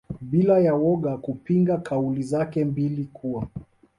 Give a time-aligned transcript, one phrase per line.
[0.21, 3.47] bila ya woga kupinga kauli zake mbili kuwa